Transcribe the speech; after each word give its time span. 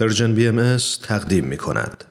Persian 0.00 0.34
BMS 0.34 0.76
تقدیم 1.02 1.44
می 1.44 1.56
کند. 1.56 2.04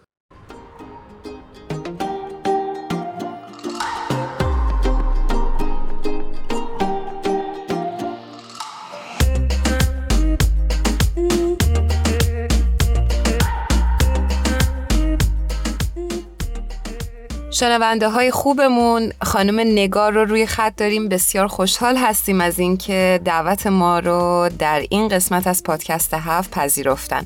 شنونده 17.51 18.09
های 18.09 18.31
خوبمون 18.31 19.11
خانم 19.21 19.59
نگار 19.59 20.11
رو 20.11 20.25
روی 20.25 20.45
خط 20.45 20.75
داریم 20.75 21.09
بسیار 21.09 21.47
خوشحال 21.47 21.97
هستیم 21.97 22.41
از 22.41 22.59
اینکه 22.59 23.19
دعوت 23.25 23.67
ما 23.67 23.99
رو 23.99 24.49
در 24.59 24.85
این 24.89 25.07
قسمت 25.07 25.47
از 25.47 25.63
پادکست 25.63 26.13
هفت 26.13 26.51
پذیرفتن 26.51 27.25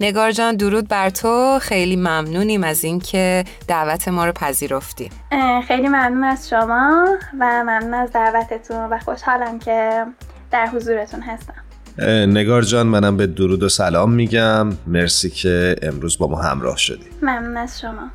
نگار 0.00 0.32
جان 0.32 0.56
درود 0.56 0.88
بر 0.88 1.10
تو. 1.10 1.58
خیلی 1.62 1.96
ممنونیم 1.96 2.64
از 2.64 2.84
اینکه 2.84 3.44
دعوت 3.68 4.08
ما 4.08 4.26
رو 4.26 4.32
پذیرفتی 4.32 5.10
خیلی 5.68 5.88
ممنون 5.88 6.24
از 6.24 6.48
شما 6.48 7.06
و 7.40 7.62
ممنون 7.62 7.94
از 7.94 8.12
دعوتتون 8.12 8.76
و 8.76 8.98
خوشحالم 8.98 9.58
که 9.58 10.04
در 10.50 10.66
حضورتون 10.66 11.20
هستم. 11.20 11.54
نگار 12.38 12.62
جان 12.62 12.86
منم 12.86 13.16
به 13.16 13.26
درود 13.26 13.62
و 13.62 13.68
سلام 13.68 14.12
میگم. 14.12 14.72
مرسی 14.86 15.30
که 15.30 15.76
امروز 15.82 16.18
با 16.18 16.26
ما 16.26 16.42
همراه 16.42 16.76
شدی. 16.76 17.06
ممنون 17.22 17.56
از 17.56 17.80
شما. 17.80 18.10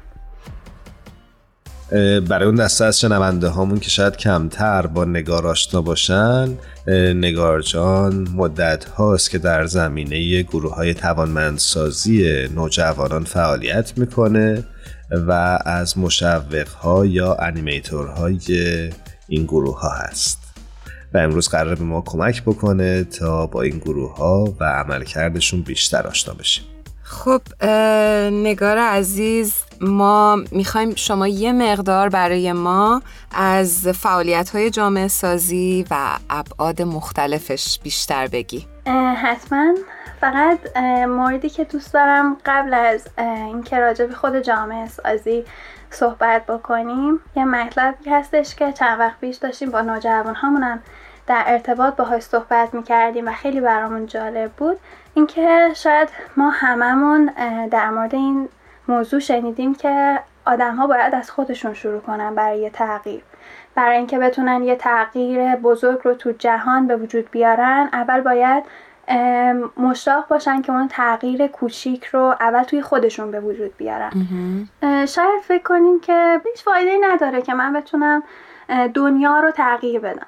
برای 2.29 2.45
اون 2.45 2.55
دسته 2.55 2.85
از 2.85 2.99
شنونده 2.99 3.47
هامون 3.47 3.79
که 3.79 3.89
شاید 3.89 4.17
کمتر 4.17 4.87
با 4.87 5.05
نگار 5.05 5.47
آشنا 5.47 5.81
باشن 5.81 6.57
نگار 7.15 7.61
جان 7.61 8.27
مدت 8.35 8.85
هاست 8.85 9.29
که 9.31 9.37
در 9.37 9.65
زمینه 9.65 10.41
گروه 10.41 10.75
های 10.75 10.93
توانمندسازی 10.93 12.47
نوجوانان 12.55 13.23
فعالیت 13.23 13.97
می‌کنه 13.97 14.63
و 15.27 15.59
از 15.65 15.97
مشوق 15.97 16.67
ها 16.67 17.05
یا 17.05 17.35
انیمیتور 17.35 18.07
های 18.07 18.39
این 19.27 19.43
گروه 19.43 19.79
ها 19.79 19.89
هست. 19.89 20.37
و 21.13 21.17
امروز 21.17 21.49
قرار 21.49 21.75
به 21.75 21.83
ما 21.83 22.03
کمک 22.05 22.43
بکنه 22.43 23.03
تا 23.03 23.47
با 23.47 23.61
این 23.61 23.77
گروه 23.77 24.17
ها 24.17 24.55
و 24.59 24.63
عملکردشون 24.63 25.61
بیشتر 25.61 26.07
آشنا 26.07 26.33
بشیم. 26.33 26.63
خب 27.03 27.41
نگار 28.31 28.77
عزیز 28.77 29.53
ما 29.81 30.35
می‌خوایم 30.51 30.95
شما 30.95 31.27
یه 31.27 31.53
مقدار 31.53 32.09
برای 32.09 32.53
ما 32.53 33.01
از 33.35 33.87
فعالیت 33.87 34.49
های 34.49 34.69
جامعه 34.69 35.07
سازی 35.07 35.85
و 35.91 35.95
ابعاد 36.29 36.81
مختلفش 36.81 37.79
بیشتر 37.83 38.27
بگی. 38.27 38.67
حتما. 39.15 39.73
فقط 40.21 40.77
موردی 41.07 41.49
که 41.49 41.63
دوست 41.63 41.93
دارم 41.93 42.37
قبل 42.45 42.73
از 42.73 43.07
اینکه 43.17 43.79
راجع 43.79 44.05
به 44.05 44.15
خود 44.15 44.35
جامعه 44.35 44.87
سازی 44.87 45.43
صحبت 45.89 46.45
بکنیم 46.45 47.19
یه 47.35 47.45
مطلبی 47.45 48.09
هستش 48.09 48.55
که 48.55 48.71
چند 48.71 48.99
وقت 48.99 49.19
پیش 49.19 49.37
داشتیم 49.37 49.71
با 49.71 49.81
نوجوان 49.81 50.35
هامونم 50.35 50.79
در 51.27 51.43
ارتباط 51.47 51.95
باهاش 51.95 52.23
صحبت 52.23 52.73
می‌کردیم 52.73 53.27
و 53.27 53.31
خیلی 53.31 53.61
برامون 53.61 54.05
جالب 54.05 54.51
بود. 54.51 54.77
اینکه 55.13 55.69
شاید 55.75 56.09
ما 56.37 56.49
هممون 56.49 57.25
در 57.71 57.89
مورد 57.89 58.15
این 58.15 58.49
موضوع 58.91 59.19
شنیدیم 59.19 59.75
که 59.75 60.19
آدم 60.45 60.75
ها 60.75 60.87
باید 60.87 61.15
از 61.15 61.31
خودشون 61.31 61.73
شروع 61.73 61.99
کنن 61.99 62.35
برای 62.35 62.59
یه 62.59 62.69
تغییر. 62.69 63.21
برای 63.75 63.97
اینکه 63.97 64.19
بتونن 64.19 64.63
یه 64.63 64.75
تغییر 64.75 65.55
بزرگ 65.55 65.99
رو 66.03 66.13
تو 66.13 66.31
جهان 66.31 66.87
به 66.87 66.95
وجود 66.95 67.31
بیارن 67.31 67.89
اول 67.93 68.21
باید 68.21 68.63
مشتاق 69.77 70.27
باشن 70.27 70.61
که 70.61 70.71
اون 70.71 70.87
تغییر 70.87 71.47
کوچیک 71.47 72.05
رو 72.05 72.35
اول 72.39 72.63
توی 72.63 72.81
خودشون 72.81 73.31
به 73.31 73.39
وجود 73.39 73.77
بیارن. 73.77 74.11
شاید 75.07 75.41
فکر 75.43 75.63
کنیم 75.63 75.99
که 75.99 76.41
هیچ 76.45 76.63
فایده 76.63 76.97
نداره 77.01 77.41
که 77.41 77.53
من 77.53 77.73
بتونم 77.73 78.23
دنیا 78.93 79.39
رو 79.39 79.51
تغییر 79.51 79.99
بدم. 79.99 80.27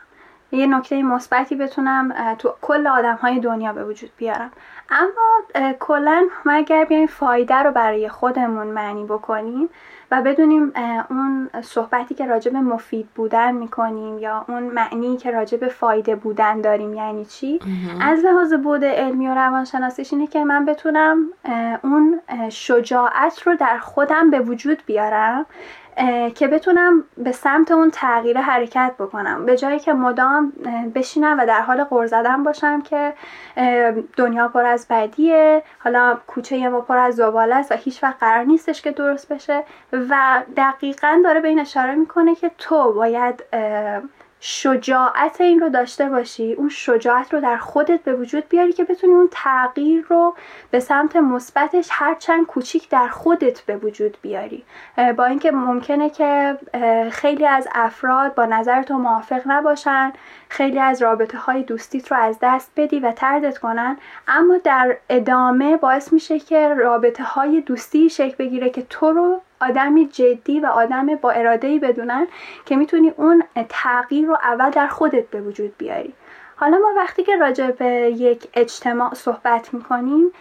یه 0.52 0.68
نکته 0.68 1.04
مثبتی 1.04 1.56
بتونم 1.56 2.36
تو 2.40 2.54
کل 2.62 2.88
آدم 2.88 3.16
های 3.16 3.40
دنیا 3.40 3.74
به 3.74 3.86
وجود 3.86 4.12
بیارم. 4.18 4.52
اما 4.90 5.74
کلا 5.80 6.28
ما 6.46 6.54
اگر 6.54 6.86
بیایم 6.86 7.08
فایده 7.08 7.56
رو 7.56 7.72
برای 7.72 8.10
خودمون 8.10 8.68
معنی 8.68 9.04
بکنیم 9.04 9.70
و 10.12 10.22
بدونیم 10.22 10.74
اون 11.10 11.50
صحبتی 11.62 12.16
که 12.16 12.26
راجع 12.26 12.52
به 12.52 12.60
مفید 12.60 13.08
بودن 13.16 13.52
می‌کنیم 13.52 14.20
یا 14.20 14.46
اون 14.48 14.64
معنی 14.64 15.18
که 15.18 15.32
راجع 15.32 15.58
به 15.58 15.68
فایده 15.68 16.16
بودن 16.16 16.62
داریم 16.62 16.94
یعنی 16.94 17.26
چی؟ 17.26 17.60
از 18.02 18.26
لحاظ 18.26 18.54
بود 18.54 18.86
علمی 18.86 19.28
و 19.28 19.34
روانشناسیش 19.34 20.14
اینه 20.14 20.28
که 20.28 20.44
من 20.44 20.66
بتونم 20.66 21.30
اون 21.84 22.22
شجاعت 22.50 23.42
رو 23.42 23.56
در 23.56 23.78
خودم 23.78 24.30
به 24.30 24.40
وجود 24.40 24.84
بیارم 24.86 25.46
که 26.36 26.48
بتونم 26.48 27.04
به 27.18 27.32
سمت 27.32 27.72
اون 27.72 27.92
تغییر 27.92 28.38
حرکت 28.38 28.92
بکنم. 29.00 29.46
به 29.46 29.58
جایی 29.58 29.80
که 29.80 29.94
مدام 29.94 30.54
بشینم 30.96 31.40
و 31.40 31.46
در 31.46 31.62
حال 31.62 31.84
غور 31.84 32.06
زدن 32.06 32.44
باشم 32.44 32.82
که 32.82 33.14
دنیا 34.18 34.48
پر 34.48 34.66
از 34.66 34.88
بدیه. 34.90 35.64
حالا 35.80 36.18
کوچه 36.28 36.70
ما 36.70 36.82
پر 36.82 36.98
از 36.98 37.16
زباله 37.16 37.56
است 37.56 37.72
و 37.72 37.76
هیچ 37.76 38.04
وقت 38.04 38.20
قرار 38.20 38.44
نیستش 38.44 38.82
که 38.82 38.92
درست 38.92 39.34
بشه. 39.34 39.64
و 40.10 40.44
دقیقا 40.58 41.22
داره 41.24 41.40
به 41.40 41.48
این 41.48 41.60
اشاره 41.60 41.96
می‌کنه 41.96 42.36
که 42.36 42.52
تو 42.58 42.94
باید 42.94 43.44
شجاعت 44.46 45.42
این 45.42 45.60
رو 45.60 45.70
داشته 45.70 46.10
باشی 46.10 46.54
اون 46.54 46.70
شجاعت 46.70 47.34
رو 47.34 47.42
در 47.42 47.58
خودت 47.58 48.04
به 48.04 48.14
وجود 48.14 48.50
بیاری 48.50 48.74
که 48.74 48.84
بتونی 48.84 49.14
اون 49.14 49.30
تغییر 49.32 50.06
رو 50.10 50.36
به 50.72 50.80
سمت 50.80 51.16
مثبتش 51.16 51.88
هرچند 51.92 52.46
کوچیک 52.46 52.90
در 52.90 53.08
خودت 53.08 53.62
به 53.62 53.78
وجود 53.78 54.18
بیاری. 54.22 54.64
با 55.18 55.26
اینکه 55.26 55.52
ممکنه 55.52 56.10
که 56.10 56.58
خیلی 57.12 57.46
از 57.46 57.68
افراد 57.76 58.36
با 58.36 58.46
نظر 58.46 58.84
تو 58.84 58.98
موافق 58.98 59.42
نباشن 59.46 60.14
خیلی 60.50 60.80
از 60.80 61.02
رابطه 61.02 61.38
های 61.38 61.64
دوستیت 61.64 62.12
رو 62.12 62.18
از 62.18 62.38
دست 62.42 62.72
بدی 62.76 63.00
و 63.00 63.12
تردت 63.12 63.58
کنن 63.58 63.98
اما 64.28 64.58
در 64.64 64.98
ادامه 65.10 65.78
باعث 65.78 66.14
میشه 66.14 66.40
که 66.40 66.68
رابطه 66.68 67.24
های 67.24 67.62
دوستی 67.62 68.10
شکل 68.10 68.36
بگیره 68.36 68.70
که 68.70 68.82
تو 68.82 69.12
رو 69.12 69.42
آدمی 69.70 70.08
جدی 70.08 70.60
و 70.60 70.66
آدم 70.66 71.16
با 71.16 71.32
ارادهی 71.32 71.80
بدونن 71.80 72.28
که 72.66 72.76
می‌تونی 72.76 73.10
اون 73.18 73.44
تغییر 73.70 74.28
رو 74.28 74.38
اول 74.44 74.70
در 74.70 74.88
خودت 74.88 75.30
به 75.30 75.42
وجود 75.42 75.78
بیاری. 75.78 76.14
حالا 76.56 76.78
ما 76.78 76.94
وقتی 76.96 77.24
که 77.24 77.36
راجع 77.36 77.72
به 77.72 77.86
یک 78.18 78.48
اجتماع 78.54 79.14
صحبت 79.14 79.74
می‌کنیم 79.74 80.32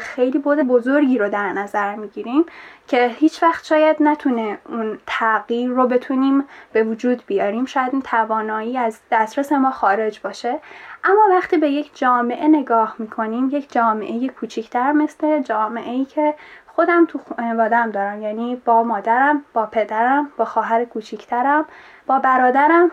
خیلی 0.00 0.38
بود 0.38 0.58
بزرگی 0.58 1.18
رو 1.18 1.28
در 1.28 1.52
نظر 1.52 1.94
می‌گیریم 1.94 2.46
که 2.86 3.08
هیچ 3.08 3.42
وقت 3.42 3.64
شاید 3.64 3.96
نتونه 4.00 4.58
اون 4.68 4.98
تغییر 5.06 5.70
رو 5.70 5.86
بتونیم 5.86 6.44
به 6.72 6.82
وجود 6.82 7.22
بیاریم. 7.26 7.64
شاید 7.64 7.88
این 7.92 8.02
توانایی 8.02 8.78
از 8.78 9.00
دسترس 9.12 9.52
ما 9.52 9.70
خارج 9.70 10.20
باشه. 10.20 10.58
اما 11.04 11.20
وقتی 11.30 11.56
به 11.56 11.70
یک 11.70 11.98
جامعه 11.98 12.48
نگاه 12.48 12.94
می‌کنیم 12.98 13.48
یک 13.52 13.72
جامعه 13.72 14.28
کوچیکتر 14.28 14.92
مثل 14.92 15.42
جامعه 15.42 15.90
ای 15.90 16.04
که 16.04 16.34
خودم 16.78 17.06
تو 17.06 17.18
خانوادم 17.18 17.90
دارم. 17.90 18.22
یعنی 18.22 18.56
با 18.64 18.82
مادرم 18.82 19.44
با 19.52 19.66
پدرم 19.66 20.32
با 20.36 20.44
خواهر 20.44 20.84
کوچیکترم 20.84 21.64
با 22.06 22.18
برادرم. 22.18 22.90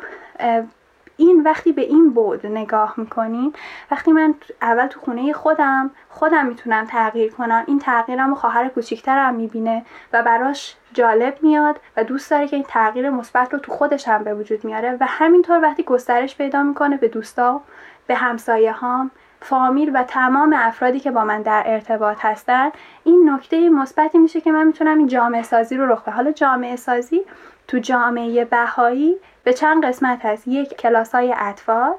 این 1.17 1.43
وقتی 1.43 1.71
به 1.71 1.81
این 1.81 2.09
بود 2.09 2.47
نگاه 2.47 2.93
می‌کنیم 2.97 3.53
وقتی 3.91 4.11
من 4.11 4.33
اول 4.61 4.87
تو 4.87 4.99
خونه 4.99 5.33
خودم 5.33 5.91
خودم 6.09 6.45
می‌تونم 6.45 6.85
تغییر 6.85 7.31
کنم. 7.31 7.63
این 7.67 7.79
تغییرم 7.79 8.31
و 8.31 8.35
خواهر 8.35 8.67
کوچیکترم 8.67 9.35
می‌بینه 9.35 9.85
و 10.13 10.23
براش 10.23 10.75
جالب 10.93 11.37
میاد 11.41 11.79
و 11.97 12.03
دوست 12.03 12.31
داره 12.31 12.47
که 12.47 12.55
این 12.55 12.65
تغییر 12.67 13.09
مثبت 13.09 13.53
رو 13.53 13.59
تو 13.59 13.71
خودش 13.71 14.07
هم 14.07 14.23
به 14.23 14.33
وجود 14.33 14.65
میاره. 14.65 14.97
و 14.99 15.05
همینطور 15.09 15.61
وقتی 15.61 15.83
گسترش 15.83 16.37
پیدا 16.37 16.63
می‌کنه 16.63 16.97
به 16.97 17.07
دوستا 17.07 17.61
به 18.07 18.15
همسایه 18.15 18.71
هام 18.71 19.11
فامیل 19.45 19.91
و 19.93 20.03
تمام 20.03 20.53
افرادی 20.57 20.99
که 20.99 21.11
با 21.11 21.23
من 21.23 21.41
در 21.41 21.63
ارتباط 21.65 22.17
هستن 22.21 22.69
این 23.03 23.29
نکته 23.29 23.69
مثبتی 23.69 24.17
میشه 24.17 24.41
که 24.41 24.51
من 24.51 24.67
می‌تونم 24.67 24.97
این 24.97 25.07
جامعه 25.07 25.43
سازی 25.43 25.77
رو 25.77 25.91
رخ 25.91 26.01
بدم. 26.01 26.13
حالا 26.13 26.31
جامعه 26.31 26.75
سازی 26.75 27.21
تو 27.67 27.79
جامعه 27.79 28.45
بهایی 28.45 29.15
به 29.43 29.53
چند 29.53 29.85
قسمت 29.85 30.25
هست. 30.25 30.47
یک 30.47 30.77
کلاس 30.77 31.15
های 31.15 31.35
اطفال 31.37 31.93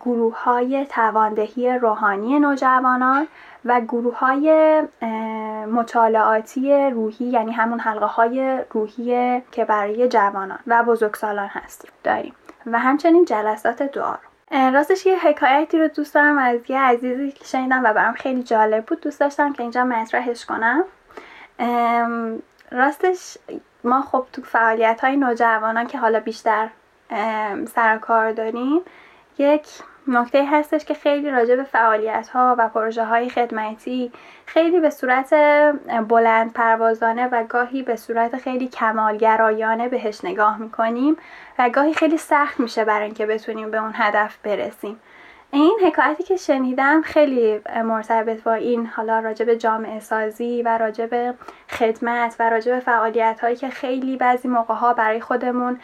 گروه 0.00 0.42
های 0.42 0.86
تواندهی 0.86 1.78
روحانی 1.78 2.38
نوجوانان 2.38 3.26
و 3.64 3.80
گروه 3.80 4.18
های 4.18 4.82
مطالعاتی 5.72 6.90
روحی 6.90 7.24
یعنی 7.24 7.52
همون 7.52 7.80
حلقه 7.80 8.06
های 8.06 8.58
روحی 8.70 9.40
که 9.52 9.64
برای 9.64 10.08
جوانان 10.08 10.58
و 10.66 10.84
بزرگسالان 10.84 11.48
هست. 11.48 11.88
داریم. 12.04 12.34
و 12.66 12.78
همچنین 12.78 13.24
جلسات 13.24 13.82
دعا 13.82 14.14
راستش 14.50 15.06
یه 15.06 15.18
حکایتی 15.18 15.78
رو 15.78 15.88
دوست 15.88 16.14
دارم 16.14 16.38
از 16.38 16.60
یه 16.68 16.80
عزیزی 16.80 17.32
که 17.32 17.44
شنیدم 17.44 17.84
و 17.84 17.92
برام 17.92 18.14
خیلی 18.14 18.42
جالب 18.42 18.86
بود. 18.86 19.00
دوست 19.00 19.20
داشتم 19.20 19.52
که 19.52 19.62
اینجا 19.62 19.84
مطرحش 19.84 20.46
کنم. 20.46 20.84
راستش 22.70 23.38
ما 23.84 24.02
خب 24.02 24.26
تو 24.32 24.42
فعالیت 24.42 25.00
های 25.00 25.16
نوجوانان 25.16 25.86
که 25.86 25.98
حالا 25.98 26.20
بیشتر 26.20 26.68
سر 27.74 27.98
کار 27.98 28.32
داریم 28.32 28.80
یک 29.38 29.66
نکته 30.08 30.44
هستش 30.44 30.84
که 30.84 30.94
خیلی 30.94 31.30
راجع 31.30 31.56
به 31.56 31.64
فعالیت 31.64 32.28
ها 32.28 32.56
و 32.58 32.68
پروژه 32.68 33.04
های 33.04 33.30
خدمتی 33.30 34.12
خیلی 34.46 34.80
به 34.80 34.90
صورت 34.90 35.34
بلند 36.08 36.52
پروازانه 36.52 37.26
و 37.26 37.44
گاهی 37.44 37.82
به 37.82 37.96
صورت 37.96 38.36
خیلی 38.36 38.68
کمالگرایانه 38.68 39.88
بهش 39.88 40.24
نگاه 40.24 40.58
می‌کنیم 40.58 41.16
و 41.58 41.70
گاهی 41.70 41.94
خیلی 41.94 42.18
سخت 42.18 42.60
میشه 42.60 42.84
برای 42.84 43.04
اینکه 43.04 43.26
بتونیم 43.26 43.70
به 43.70 43.82
اون 43.82 43.92
هدف 43.94 44.36
برسیم. 44.36 45.00
این 45.54 45.78
حکایتی 45.86 46.22
که 46.22 46.36
شنیدم 46.36 47.02
خیلی 47.02 47.60
مرتبط 47.84 48.42
با 48.42 48.52
این 48.52 48.86
حالا 48.86 49.18
راجع 49.18 49.44
به 49.44 49.56
جامعه 49.56 50.00
سازی 50.00 50.62
و 50.62 50.78
راجع 50.78 51.06
به 51.06 51.34
خدمت 51.70 52.36
و 52.38 52.50
راجع 52.50 52.72
به 52.72 52.80
فعالیت 52.80 53.40
هایی 53.40 53.56
که 53.56 53.68
خیلی 53.68 54.16
بعضی 54.16 54.48
موقع 54.48 54.74
ها 54.74 54.94
برای 54.94 55.20
خودمون 55.20 55.80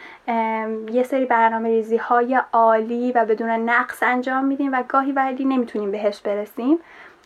یه 0.91 1.03
سری 1.03 1.25
برنامه 1.25 1.69
ریزی 1.69 1.97
های 1.97 2.41
عالی 2.53 3.11
و 3.11 3.25
بدون 3.25 3.49
نقص 3.49 4.03
انجام 4.03 4.45
میدیم 4.45 4.73
و 4.73 4.83
گاهی 4.87 5.11
ولی 5.11 5.45
نمی‌تونیم 5.45 5.91
بهش 5.91 6.21
برسیم. 6.21 6.79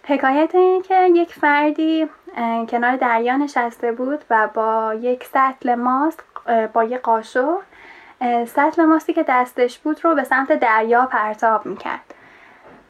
حکایت 0.04 0.56
این 0.56 0.82
که 0.82 1.08
یک 1.08 1.34
فردی 1.34 2.10
کنار 2.70 2.96
دریا 2.96 3.38
نشسته 3.38 3.92
بود 3.92 4.26
و 4.30 4.50
با 4.54 4.96
یک 5.02 5.24
سطل 5.24 5.76
ماست 5.76 6.24
با 6.74 6.84
یک 6.84 7.02
قاشق 7.02 7.58
سطل 8.48 8.86
ماستی 8.86 9.14
که 9.14 9.26
دستش 9.28 9.80
بود 9.80 10.06
رو 10.06 10.16
به 10.16 10.24
سمت 10.24 10.52
دریا 10.52 11.06
پرتاب 11.06 11.66
می‌کرد. 11.66 12.14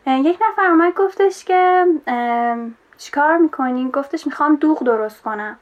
یک 0.07 0.39
نفر 0.49 0.65
اومد 0.65 0.93
گفتش 0.93 1.45
که 1.45 1.85
چیکار 2.97 3.37
می‌کنی؟ 3.37 3.91
گفتش 3.91 4.27
می‌خوام 4.27 4.55
دوغ 4.55 4.83
درست 4.83 5.21
کنم. 5.21 5.57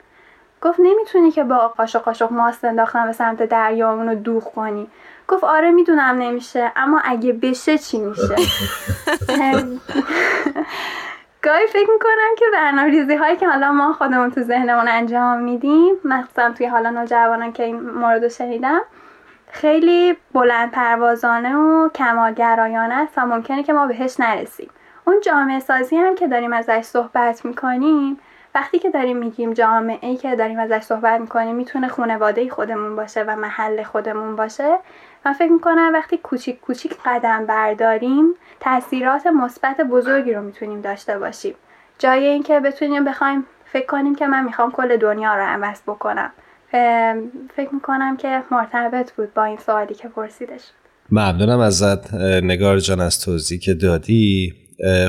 گفت 0.61 0.79
نمی‌تونی 0.79 1.31
که 1.31 1.43
با 1.43 1.67
قاشق 1.67 2.01
قاشق 2.01 2.31
ماست 2.31 2.65
انداختم 2.65 3.05
به 3.05 3.13
سمت 3.13 3.43
دریا 3.43 3.93
اونو 3.93 4.15
دوغ 4.15 4.43
کنی. 4.43 4.87
گفت 5.27 5.43
آره 5.43 5.71
می‌دونم 5.71 6.21
نمیشه 6.21 6.71
اما 6.75 7.01
اگه 7.05 7.33
بشه 7.33 7.77
چی 7.77 7.99
میشه؟ 7.99 8.35
گاهی 11.43 11.67
فکر 11.67 11.89
می‌کنم 11.93 12.35
که 12.37 12.45
برنامه 12.53 12.89
ریزی 12.89 13.15
هایی 13.15 13.37
که 13.37 13.47
حالا 13.47 13.71
ما 13.71 13.93
خودمون 13.93 14.31
تو 14.31 14.41
ذهنمون 14.41 14.87
انجام 14.87 15.39
میدیم 15.39 15.95
مخصوصا 16.05 16.51
توی 16.51 16.65
حالا 16.65 16.89
نوجوانان 16.89 17.53
که 17.53 17.63
این 17.63 17.89
مورد 17.89 18.27
شنیدم 18.27 18.81
خیلی 19.53 20.17
بلند 20.31 20.71
پروازانه 20.71 21.55
و 21.55 21.89
کمالگرایانه 21.89 22.95
است 22.95 23.13
و 23.17 23.25
ممکنه 23.25 23.63
که 23.63 23.73
ما 23.73 23.87
بهش 23.87 24.19
نرسیم. 24.19 24.69
اون 25.05 25.21
جامعه 25.21 25.59
سازی 25.59 25.97
هم 25.97 26.15
که 26.15 26.27
داریم 26.27 26.53
ازش 26.53 26.81
صحبت 26.81 27.45
می‌کنیم 27.45 28.19
وقتی 28.55 28.79
که 28.79 28.89
داریم 28.89 29.17
میگیم 29.17 29.53
جامعه 29.53 30.09
ای 30.09 30.17
که 30.17 30.35
داریم 30.35 30.59
ازش 30.59 30.81
صحبت 30.81 31.21
می‌کنیم 31.21 31.55
می‌تونه 31.55 31.87
خانواده 31.87 32.49
خودمون 32.49 32.95
باشه 32.95 33.23
و 33.23 33.35
محل 33.35 33.83
خودمون 33.83 34.35
باشه. 34.35 34.77
من 35.25 35.33
فکر 35.33 35.51
می‌کنم 35.51 35.91
وقتی 35.93 36.17
کوچیک 36.17 36.61
کوچیک 36.61 36.97
قدم 37.05 37.45
برداریم 37.45 38.33
تاثیرات 38.59 39.27
مثبت 39.27 39.81
بزرگی 39.81 40.33
رو 40.33 40.41
می‌تونیم 40.41 40.81
داشته 40.81 41.19
باشیم. 41.19 41.55
جای 41.99 42.25
اینکه 42.25 42.59
بتونیم 42.59 43.03
بخوایم 43.03 43.45
فکر 43.65 43.85
کنیم 43.85 44.15
که 44.15 44.27
من 44.27 44.43
می‌خوام 44.43 44.71
کل 44.71 44.97
دنیا 44.97 45.35
رو 45.35 45.43
عوض 45.43 45.81
بکنم. 45.87 46.31
فکر 47.55 47.69
می‌کنم 47.73 48.17
که 48.17 48.41
مرتبط 48.51 49.11
بود 49.11 49.33
با 49.33 49.43
این 49.43 49.57
سوالی 49.57 49.93
که 49.93 50.07
پرسیدش. 50.07 50.61
ممنونم 51.11 51.59
ازت 51.59 52.13
نگار 52.43 52.79
جان 52.79 53.01
از 53.01 53.21
توضیح 53.21 53.59
که 53.59 53.73
دادی. 53.73 54.53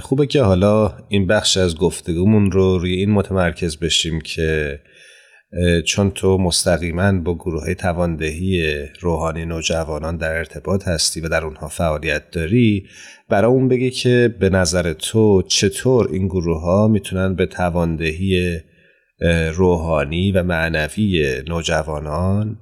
خوبه 0.02 0.26
که 0.26 0.43
حالا 0.43 0.93
این 1.08 1.26
بخش 1.26 1.56
از 1.56 1.76
گفتگومون 1.76 2.50
رو 2.50 2.78
روی 2.78 2.94
این 2.94 3.11
متمرکز 3.11 3.76
بشیم 3.76 4.20
که 4.20 4.81
چون 5.87 6.11
تو 6.11 6.38
مستقیما 6.38 7.12
با 7.12 7.34
گروه 7.34 7.64
های 7.64 7.75
تواندهی 7.75 8.75
روحانی 9.00 9.44
نوجوانان 9.44 10.16
در 10.16 10.37
ارتباط 10.37 10.88
هستی 10.88 11.20
و 11.20 11.28
در 11.28 11.44
اونها 11.44 11.69
فعالیت 11.69 12.31
داری 12.31 12.87
برای 13.28 13.50
اون 13.50 13.69
بگی 13.69 13.90
که 13.90 14.34
به 14.40 14.50
نظر 14.50 14.93
تو 14.93 15.43
چطور 15.43 16.08
این 16.12 16.26
گروه 16.26 16.61
ها 16.61 16.88
می‌تونن 16.88 17.34
به 17.34 17.46
تواندهی 17.46 18.61
روحانی 19.56 20.32
و 20.32 20.43
معنوی 20.43 21.43
نوجوانان 21.49 22.58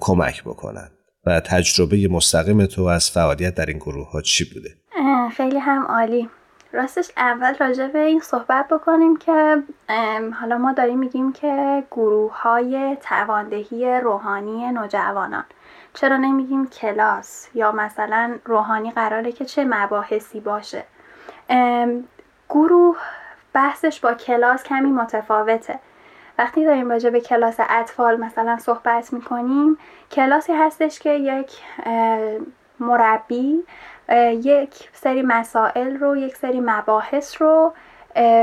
کمک 0.00 0.44
بکنن. 0.44 0.90
و 1.26 1.40
تجربه 1.40 2.08
مستقیم 2.08 2.66
تو 2.66 2.82
از 2.82 3.10
فعالیت 3.10 3.54
در 3.54 3.66
این 3.66 3.78
گروه 3.78 4.10
ها 4.10 4.20
چی 4.20 4.44
بوده؟ 4.54 4.70
خیلی 5.36 5.58
هم 5.58 5.82
عالی. 5.82 6.28
راستش 6.72 7.10
اول 7.16 7.54
راجع 7.60 7.86
به 7.86 7.98
این 7.98 8.20
صحبت 8.20 8.68
بکنیم 8.68 9.16
که 9.16 9.62
حالا 10.40 10.58
ما 10.58 10.72
داریم 10.72 10.98
میگیم 10.98 11.32
که 11.32 11.82
گروه 11.90 12.40
های 12.42 12.96
تواندهی 13.02 14.00
روحانی 14.02 14.72
نوجوانان. 14.72 15.44
چرا 15.94 16.16
نمیگیم 16.16 16.66
کلاس؟ 16.66 17.48
یا 17.54 17.72
مثلا 17.72 18.38
روحانی 18.44 18.90
قراره 18.90 19.32
که 19.32 19.44
چه 19.44 19.64
مباحثی 19.64 20.40
باشه؟ 20.40 20.84
گروه 22.48 22.96
بحثش 23.58 24.00
با 24.00 24.14
کلاس 24.14 24.62
کمی 24.62 24.90
متفاوته. 24.90 25.78
وقتی 26.38 26.64
داریم 26.64 26.90
راجع 26.90 27.10
به 27.10 27.20
کلاس 27.20 27.56
اطفال 27.58 28.16
مثلا 28.16 28.58
صحبت 28.58 29.12
می‌کنیم 29.12 29.78
کلاسی 30.10 30.52
هستش 30.52 30.98
که 30.98 31.10
یک 31.10 31.52
مربی 32.80 33.64
یک 34.32 34.90
سری 34.92 35.22
مسائل 35.22 35.96
رو 35.96 36.16
یک 36.16 36.36
سری 36.36 36.60
مباحث 36.60 37.42
رو 37.42 37.72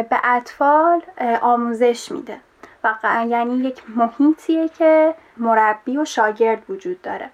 به 0.09 0.19
اطفال 0.23 1.01
آموزش 1.41 2.11
میده. 2.11 2.37
و 2.83 2.95
یعنی 3.27 3.57
یک 3.57 3.83
محیطیه 3.95 4.69
که 4.69 5.15
مربی 5.37 5.97
و 5.97 6.05
شاگرد 6.05 6.63
وجود 6.69 7.01
داره. 7.01 7.29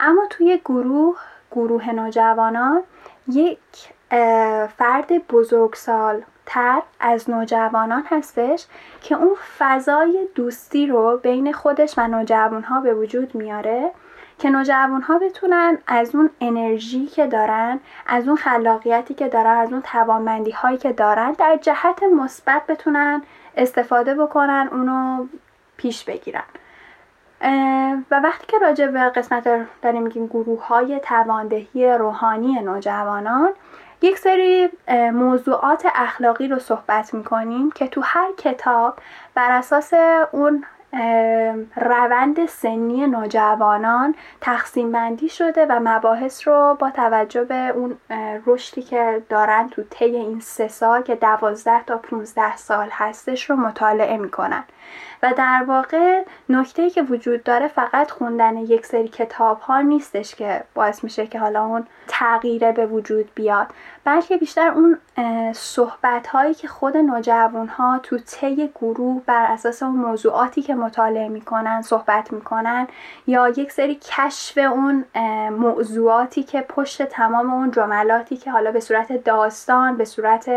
اما 0.00 0.22
توی 0.30 0.60
گروه 0.64 1.18
گروه 1.50 1.90
نوجوانان 1.90 2.82
یک 3.28 3.58
فرد 4.76 5.28
بزرگسال 5.28 6.22
تر 6.48 6.82
از 7.00 7.30
نوجوانان 7.30 8.04
هستش 8.10 8.66
که 9.00 9.14
اون 9.14 9.36
فضای 9.58 10.28
دوستی 10.34 10.86
رو 10.86 11.16
بین 11.22 11.52
خودش 11.52 11.94
و 11.98 12.08
نوجوان 12.08 12.62
ها 12.62 12.80
به 12.80 12.94
وجود 12.94 13.34
میاره 13.34 13.90
که 14.38 14.50
نوجوان 14.50 15.02
ها 15.02 15.18
بتونن 15.18 15.78
از 15.86 16.14
اون 16.14 16.30
انرژی 16.40 17.06
که 17.06 17.26
دارن 17.26 17.80
از 18.06 18.28
اون 18.28 18.36
خلاقیتی 18.36 19.14
که 19.14 19.28
دارن 19.28 19.56
از 19.56 19.72
اون 19.72 19.82
توانمندی 19.82 20.50
هایی 20.50 20.76
که 20.76 20.92
دارن 20.92 21.32
در 21.32 21.58
جهت 21.62 22.02
مثبت 22.02 22.66
بتونن 22.66 23.22
استفاده 23.56 24.14
بکنن 24.14 24.68
اونو 24.72 25.26
پیش 25.76 26.04
بگیرن. 26.04 26.44
و 28.10 28.20
وقتی 28.20 28.46
که 28.46 28.58
راجع 28.58 28.86
به 28.86 29.00
قسمت 29.00 29.66
داریم 29.82 30.02
میگیم 30.02 30.26
گروه 30.26 30.66
های 30.66 31.00
تواندهی 31.00 31.88
روحانی 31.92 32.60
نوجوانان 32.60 33.52
یک 34.02 34.18
سری 34.18 34.68
موضوعات 35.12 35.86
اخلاقی 35.94 36.48
رو 36.48 36.58
صحبت 36.58 37.14
می‌کنیم 37.14 37.70
که 37.70 37.88
تو 37.88 38.00
هر 38.04 38.28
کتاب 38.38 38.98
بر 39.34 39.50
اساس 39.50 39.92
اون 40.32 40.64
روند 41.76 42.46
سنی 42.46 43.06
نوجوانان 43.06 44.14
تقسیم 44.40 44.92
بندی 44.92 45.28
شده 45.28 45.66
و 45.66 45.80
مباحث 45.82 46.48
رو 46.48 46.76
با 46.78 46.90
توجه 46.90 47.44
به 47.44 47.54
اون 47.54 47.96
رشدی 48.46 48.82
که 48.82 49.22
دارن 49.28 49.68
تو 49.68 49.82
طی 49.90 50.04
این 50.04 50.40
سه 50.40 50.68
سال 50.68 51.02
که 51.02 51.14
دوازده 51.14 51.82
تا 51.82 51.96
15 51.96 52.56
سال 52.56 52.88
هستش 52.90 53.50
رو 53.50 53.56
مطالعه 53.56 54.16
می‌کنن. 54.16 54.64
و 55.22 55.32
در 55.36 55.64
واقع 55.68 56.22
نکته 56.48 56.90
که 56.90 57.02
وجود 57.02 57.42
داره 57.42 57.68
فقط 57.68 58.10
خوندن 58.10 58.56
یک 58.56 58.86
سری 58.86 59.08
کتاب 59.08 59.60
ها 59.60 59.80
نیستش 59.80 60.34
که 60.34 60.64
باعث 60.74 61.04
میشه 61.04 61.26
که 61.26 61.38
حالا 61.38 61.64
اون 61.64 61.86
تغییره 62.08 62.72
به 62.72 62.86
وجود 62.86 63.30
بیاد. 63.34 63.66
بلکه 64.08 64.36
بیشتر 64.36 64.68
اون 64.68 64.98
صحبت 65.52 66.26
هایی 66.26 66.54
که 66.54 66.68
خود 66.68 66.96
نوجوان 66.96 67.68
ها 67.68 67.98
تو 68.02 68.18
طی 68.18 68.70
گروه 68.80 69.22
بر 69.26 69.52
اساس 69.52 69.82
اون 69.82 69.96
موضوعاتی 69.96 70.62
که 70.62 70.74
مطالعه 70.74 71.28
می‌کنن 71.28 71.82
صحبت 71.82 72.32
می‌کنن 72.32 72.86
یا 73.26 73.48
یک 73.48 73.72
سری 73.72 73.94
کشف 73.94 74.58
اون 74.58 75.04
موضوعاتی 75.50 76.42
که 76.42 76.60
پشت 76.60 77.02
تمام 77.02 77.50
اون 77.50 77.70
جملاتی 77.70 78.36
که 78.36 78.50
حالا 78.50 78.72
به 78.72 78.80
صورت 78.80 79.24
داستان 79.24 79.96
به 79.96 80.04
صورت 80.04 80.50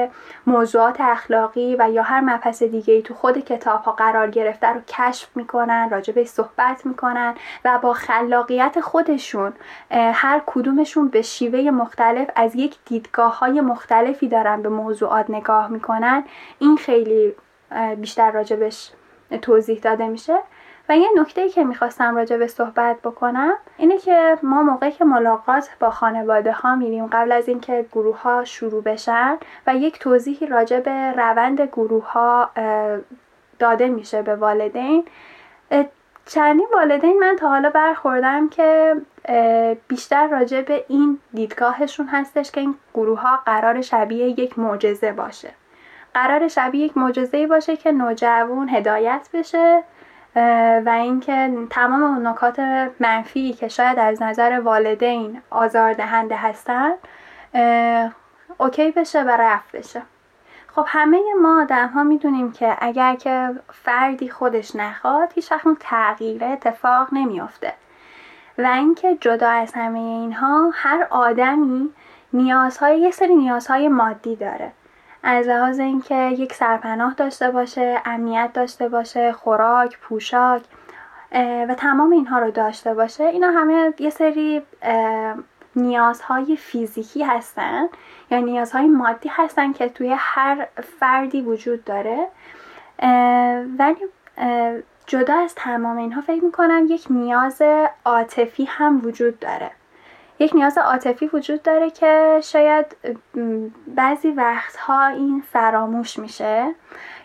موضوعات 0.48 1.02
اخلاقی 1.02 1.76
و 1.80 1.90
یا 1.92 2.04
هر 2.04 2.22
مبحث 2.22 2.64
دیگه 2.64 2.94
ای 2.94 3.02
تو 3.02 3.14
خود 3.14 3.38
کتاب 3.38 3.82
ها 3.82 3.92
قرار 3.92 4.30
گرفته 4.30 4.68
رو 4.68 4.82
کشف 4.88 5.30
می‌کنن 5.36 5.90
راجبه 5.90 6.24
صحبت 6.24 6.86
می‌کنن 6.86 7.36
و 7.66 7.80
با 7.82 7.94
خلاقیت 7.94 8.80
خودشون 8.82 9.54
هر 9.92 10.42
کدومشون 10.46 11.08
به 11.08 11.22
شیوه 11.22 11.72
مختلف 11.72 12.30
از 12.36 12.56
یک 12.56 12.76
دیدگاه 12.86 13.41
های 13.42 13.62
مختلفی 13.62 14.28
دارن 14.28 14.62
به 14.62 14.70
موضوعات 14.70 15.30
نگاه 15.30 15.68
می‌کنن. 15.68 16.24
این 16.60 16.78
خیلی 16.78 17.36
بیشتر 17.98 18.32
راجبش 18.32 18.92
توضیح 19.42 19.80
داده 19.80 20.08
میشه. 20.08 20.38
و 20.90 20.98
یه 20.98 21.08
نکته 21.16 21.50
که 21.50 21.64
می‌خواستم 21.64 22.16
راجع 22.16 22.38
به 22.38 22.48
صحبت 22.48 23.02
بکنم 23.02 23.54
اینه 23.78 23.98
که 23.98 24.38
ما 24.44 24.64
موقعی 24.64 24.92
که 24.92 25.06
ملاقات 25.06 25.70
با 25.80 25.90
خانواده 25.90 26.52
ها 26.52 26.76
میریم 26.76 27.08
قبل 27.08 27.32
از 27.32 27.48
اینکه 27.48 27.86
گروه 27.92 28.22
ها 28.22 28.44
شروع 28.44 28.84
بشن 28.84 29.38
و 29.68 29.76
یک 29.76 30.00
توضیحی 30.00 30.48
راجع 30.48 30.80
به 30.80 31.12
روند 31.12 31.62
گروه 31.62 32.12
ها 32.12 32.50
داده 33.60 33.88
میشه 33.88 34.22
به 34.22 34.36
والدین 34.36 35.06
چندین 36.26 36.68
والدین 36.74 37.20
من 37.20 37.36
تا 37.36 37.50
حالا 37.50 37.70
برخوردم 37.70 38.50
که 38.50 38.96
بیشتر 39.88 40.28
راجع 40.28 40.62
به 40.62 40.86
این 40.88 41.20
دیدگاهشون 41.34 42.08
هستش 42.08 42.52
که 42.52 42.62
این 42.62 42.76
گروه 42.94 43.20
ها 43.20 43.38
قرار 43.46 43.82
شبیه 43.82 44.28
یک 44.40 44.60
معجزه 44.60 45.12
باشه. 45.12 45.52
قرار 46.14 46.48
شبیه 46.48 46.86
یک 46.86 46.98
معجزه 46.98 47.48
باشه 47.48 47.78
که 47.78 47.92
نوجوان 47.92 48.70
هدایت 48.70 49.30
بشه 49.34 49.84
و 50.86 50.90
اینکه 50.90 51.58
تمام 51.70 52.04
اون 52.04 52.28
نکات 52.28 52.60
منفی 53.00 53.54
که 53.54 53.68
شاید 53.68 54.00
از 54.00 54.22
نظر 54.22 54.62
والدین 54.64 55.42
آزاردهنده 55.50 56.36
هستن 56.36 56.92
اوکی 58.58 58.92
بشه 58.92 59.24
و 59.24 59.30
رفت 59.30 59.76
بشه. 59.76 60.02
خب 60.76 60.86
همه 60.88 61.22
ما 61.42 61.62
آدم 61.62 61.88
ها 61.88 62.04
می‌دونیم 62.04 62.52
که 62.52 62.78
اگر 62.80 63.16
که 63.16 63.50
فردی 63.74 64.30
خودش 64.30 64.76
نخواد 64.76 65.32
هیچ 65.36 65.52
وقت 65.52 65.68
اون 65.68 65.78
اتفاق 66.42 67.08
نمیافته. 67.12 67.74
و 68.64 68.68
اینکه 68.68 69.18
جدا 69.22 69.50
از 69.50 69.72
همه 69.74 70.00
اینها 70.00 70.72
هر 70.74 71.08
آدمی 71.10 71.90
نیازهای 72.34 73.00
یه 73.00 73.12
سری 73.12 73.36
نیازهای 73.36 73.88
مادی 73.88 74.36
داره. 74.36 74.72
از 75.24 75.48
لحاظ 75.48 75.80
اینکه 75.80 76.16
یک 76.16 76.54
سرپناه 76.54 77.14
داشته 77.14 77.52
باشه 77.52 78.02
امنیت 78.06 78.50
داشته 78.54 78.90
باشه 78.90 79.32
خوراک 79.32 80.00
پوشاک 80.00 80.62
و 81.70 81.76
تمام 81.78 82.12
اینها 82.12 82.40
رو 82.40 82.52
داشته 82.52 82.94
باشه 82.94 83.24
اینا 83.24 83.52
همه 83.52 83.94
یه 84.00 84.10
سری 84.10 84.62
نیازهای 85.76 86.56
فیزیکی 86.56 87.24
هستن 87.24 87.88
یا 88.32 88.40
نیازهای 88.40 88.88
مادی 88.88 89.30
هستن 89.30 89.74
که 89.74 89.90
توی 89.90 90.16
هر 90.18 90.68
فردی 91.00 91.42
وجود 91.42 91.84
داره. 91.84 92.28
ولی 93.80 94.02
جدا 95.12 95.34
از 95.34 95.56
تمام 95.56 95.98
اینها 95.98 96.22
فکر 96.22 96.44
می‌کنم 96.44 96.86
یک 96.90 97.06
نیاز 97.10 97.62
عاطفی 98.06 98.66
هم 98.66 99.02
وجود 99.06 99.40
داره. 99.40 99.72
یک 100.40 100.56
نیاز 100.56 100.78
عاطفی 100.78 101.30
وجود 101.34 101.64
داره 101.64 101.90
که 101.90 102.40
شاید 102.44 102.86
بعضی 103.88 104.32
وقتها 104.32 105.08
این 105.08 105.44
فراموش 105.52 106.20
میشه. 106.20 106.76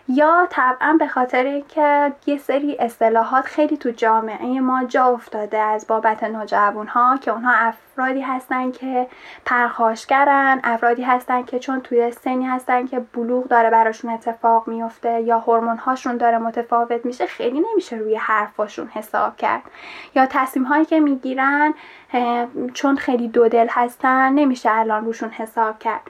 یا 0.09 0.47
طبعا 0.49 0.95
به 0.99 1.07
خاطر 1.07 1.43
اینکه 1.43 2.13
یه 2.25 2.37
سری 2.37 2.77
اصطلاحات 2.79 3.45
خیلی 3.45 3.77
تو 3.77 3.91
جامعه 3.91 4.59
ما 4.59 4.83
جا 4.83 5.05
افتاده 5.05 5.57
از 5.57 5.87
بابت 5.87 6.23
نوجوان 6.23 6.87
ها 6.87 7.17
که 7.17 7.31
اونها 7.31 7.53
افرادی 7.53 8.21
هستن 8.21 8.71
که 8.71 9.07
پرخاشگرن 9.45 10.59
افرادی 10.63 11.03
هستن 11.03 11.43
که 11.43 11.59
چون 11.59 11.81
توی 11.81 12.11
سنی 12.11 12.45
هستن 12.45 12.85
که 12.85 12.99
بلوغ 12.99 13.47
داره 13.47 13.69
براشون 13.69 14.11
اتفاق 14.11 14.67
میفته 14.67 15.21
یا 15.21 15.39
هورمون 15.39 15.77
هاشون 15.77 16.17
داره 16.17 16.37
متفاوت 16.37 17.05
میشه 17.05 17.25
خیلی 17.25 17.59
نمیشه 17.71 17.95
روی 17.95 18.15
حرفاشون 18.15 18.87
حساب 18.87 19.37
کرد. 19.37 19.61
یا 20.15 20.25
تصمیم 20.25 20.65
هایی 20.65 20.85
که 20.85 20.99
می‌گیرن 20.99 21.73
چون 22.73 22.95
خیلی 22.95 23.27
دو 23.27 23.47
دل 23.47 23.67
هستن 23.69 24.33
نمیشه 24.33 24.71
الان 24.71 25.05
روشون 25.05 25.29
حساب 25.29 25.79
کرد. 25.79 26.01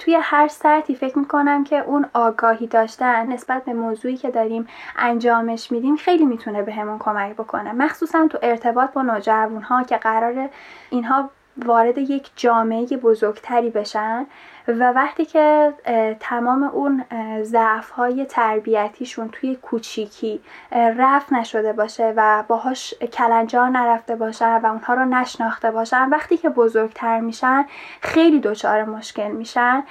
توی 0.00 0.18
هر 0.22 0.48
سطحی 0.48 0.94
فکر 0.94 1.18
می‌کنم 1.18 1.64
که 1.64 1.78
اون 1.78 2.06
آگاهی 2.14 2.66
داشتن 2.66 3.26
نسبت 3.26 3.64
به 3.64 3.72
موضوعی 3.72 4.16
که 4.16 4.30
داریم 4.30 4.66
انجامش 4.96 5.72
میدیم 5.72 5.96
خیلی 5.96 6.24
می‌تونه 6.24 6.62
بهمون 6.62 6.98
به 6.98 7.04
کمک 7.04 7.32
بکنه. 7.32 7.72
مخصوصا 7.72 8.28
تو 8.28 8.38
ارتباط 8.42 8.92
با 8.92 9.02
نوجوان 9.02 9.62
ها 9.62 9.82
که 9.82 9.96
قرار 9.96 10.48
اینها 10.90 11.30
وارد 11.66 11.98
یک 11.98 12.30
جامعه 12.36 12.86
بزرگتری 12.86 13.70
بشن 13.70 14.26
و 14.68 14.92
وقتی 14.92 15.24
که 15.24 15.74
تمام 16.20 16.62
اون 16.62 17.04
ضعف 17.42 17.90
های 17.90 18.24
تربیتیشون 18.24 19.28
توی 19.28 19.56
کوچیکی 19.56 20.40
رفت 20.72 21.32
نشده 21.32 21.72
باشه 21.72 22.14
و 22.16 22.44
باهاش 22.48 22.94
کلنجار 22.94 23.68
نرفته 23.68 24.16
باشن 24.16 24.60
و 24.60 24.66
اونها 24.66 24.94
رو 24.94 25.04
نشناخته 25.04 25.70
باشن 25.70 26.08
وقتی 26.08 26.36
که 26.36 26.48
بزرگتر 26.48 27.20
میشن 27.20 27.64
خیلی 28.00 28.40
دچار 28.40 28.84
مشکل 28.84 29.30
میشن. 29.30 29.82